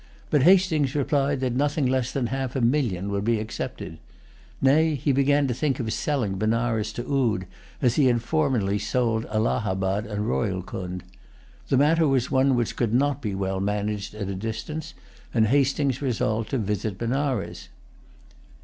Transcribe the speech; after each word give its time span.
But 0.31 0.41
Hastings 0.41 0.95
replied 0.95 1.41
that 1.41 1.53
nothing 1.53 1.85
less 1.85 2.11
than 2.11 2.25
half 2.33 2.55
a 2.55 2.61
million 2.61 3.11
would 3.11 3.23
be 3.23 3.39
accepted. 3.39 3.99
Nay, 4.59 4.95
he 4.95 5.11
began 5.11 5.47
to 5.47 5.53
think 5.53 5.79
of 5.79 5.93
selling 5.93 6.39
Benares 6.39 6.91
to 6.93 7.03
Oude, 7.03 7.45
as 7.83 7.97
he 7.97 8.07
had 8.07 8.23
formerly 8.23 8.79
sold 8.79 9.27
Allahabad 9.27 10.07
and 10.07 10.25
Rohilcund. 10.27 11.03
The 11.67 11.77
matter 11.77 12.07
was 12.07 12.31
one 12.31 12.55
which 12.55 12.75
could 12.75 12.95
not 12.95 13.21
be 13.21 13.35
well 13.35 13.59
managed 13.59 14.15
at 14.15 14.27
a 14.27 14.33
distance; 14.33 14.95
and 15.35 15.49
Hastings 15.49 16.01
resolved 16.01 16.49
to 16.49 16.57
visit 16.57 16.97
Benares. 16.97 17.69